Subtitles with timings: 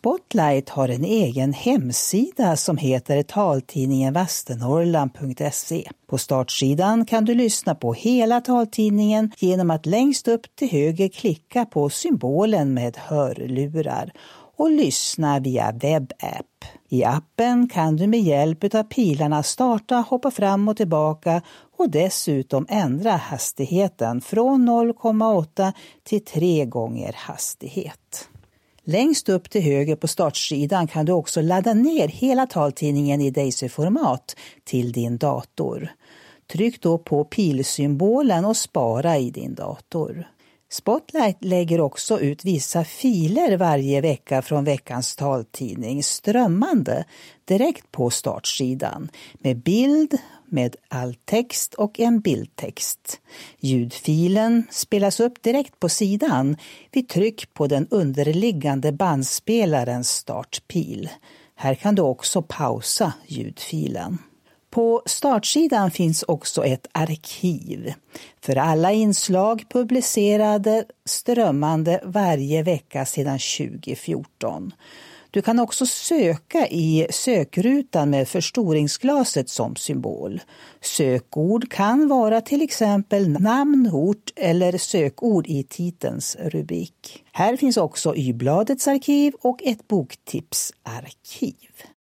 [0.00, 5.90] Spotlight har en egen hemsida som heter taltidningen Västernorrland.se.
[6.06, 11.66] På startsidan kan du lyssna på hela taltidningen genom att längst upp till höger klicka
[11.66, 14.12] på symbolen med hörlurar
[14.56, 16.64] och lyssna via webbapp.
[16.88, 21.42] I appen kan du med hjälp av pilarna starta, hoppa fram och tillbaka
[21.76, 25.72] och dessutom ändra hastigheten från 0,8
[26.04, 28.29] till 3 gånger hastighet.
[28.90, 34.36] Längst upp till höger på startsidan kan du också ladda ner hela taltidningen i Daisy-format
[34.64, 35.92] till din dator.
[36.52, 40.26] Tryck då på pilsymbolen och spara i din dator.
[40.72, 47.04] Spotlight lägger också ut vissa filer varje vecka från veckans taltidning strömmande
[47.44, 53.20] direkt på startsidan med bild, med all text och en bildtext.
[53.58, 56.56] Ljudfilen spelas upp direkt på sidan
[56.92, 61.08] vid tryck på den underliggande bandspelarens startpil.
[61.54, 64.18] Här kan du också pausa ljudfilen.
[64.70, 67.94] På startsidan finns också ett arkiv
[68.40, 74.72] för alla inslag publicerade strömmande varje vecka sedan 2014.
[75.30, 80.40] Du kan också söka i sökrutan med förstoringsglaset som symbol.
[80.80, 87.24] Sökord kan vara till exempel namn, ort eller sökord i titelns rubrik.
[87.32, 91.70] Här finns också Y-bladets arkiv och ett boktipsarkiv.